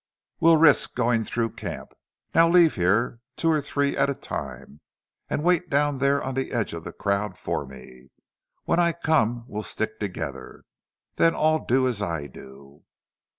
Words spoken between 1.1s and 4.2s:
through camp. Now leave here two or three at a